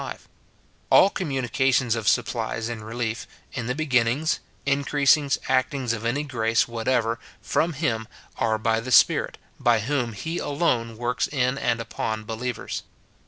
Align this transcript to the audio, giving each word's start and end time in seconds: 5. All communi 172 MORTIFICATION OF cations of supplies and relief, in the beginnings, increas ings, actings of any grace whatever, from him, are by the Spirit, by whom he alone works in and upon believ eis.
5. 0.01 0.27
All 0.89 1.11
communi 1.11 1.35
172 1.43 1.45
MORTIFICATION 1.45 1.87
OF 1.87 1.91
cations 1.93 1.95
of 1.95 2.07
supplies 2.07 2.69
and 2.69 2.81
relief, 2.83 3.27
in 3.53 3.67
the 3.67 3.75
beginnings, 3.75 4.39
increas 4.65 5.15
ings, 5.15 5.37
actings 5.47 5.93
of 5.93 6.05
any 6.05 6.23
grace 6.23 6.67
whatever, 6.67 7.19
from 7.39 7.73
him, 7.73 8.07
are 8.35 8.57
by 8.57 8.79
the 8.79 8.91
Spirit, 8.91 9.37
by 9.59 9.81
whom 9.81 10.13
he 10.13 10.39
alone 10.39 10.97
works 10.97 11.27
in 11.27 11.55
and 11.59 11.79
upon 11.79 12.23
believ 12.25 12.57
eis. 12.63 12.81